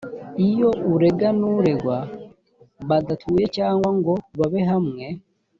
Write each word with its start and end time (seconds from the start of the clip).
iyo 0.47 0.69
urega 0.93 1.27
n’uregwa 1.39 1.97
badatuye 2.87 3.45
cyangwa 3.57 3.89
ngo 3.97 4.13
babe 4.37 4.61
hamwe 4.71 5.05